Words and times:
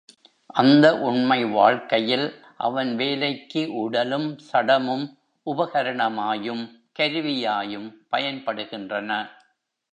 அந்த 0.55 0.85
உண்மை 0.99 1.43
வாழ்க்கையில் 1.45 2.25
அவன் 2.57 2.95
வேலைக்கு 2.95 3.61
உடலும் 3.73 4.27
சடமும் 4.47 5.05
உபகரணமாயும் 5.47 6.63
கருவியாயும் 6.99 7.89
பயன்படுகின்றன. 8.11 9.11